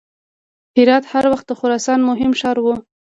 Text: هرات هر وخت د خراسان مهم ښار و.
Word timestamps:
هرات 0.77 1.03
هر 1.13 1.25
وخت 1.31 1.45
د 1.47 1.51
خراسان 1.59 1.99
مهم 2.09 2.31
ښار 2.39 2.57
و. 2.61 2.65